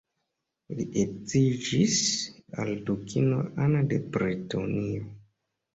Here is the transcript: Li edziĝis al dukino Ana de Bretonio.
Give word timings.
Li 0.77 0.87
edziĝis 1.01 1.99
al 2.65 2.75
dukino 2.89 3.47
Ana 3.69 3.87
de 3.95 4.05
Bretonio. 4.19 5.11